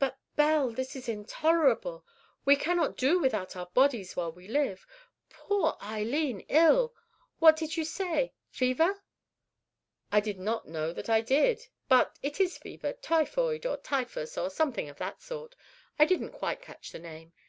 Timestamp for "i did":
11.08-11.68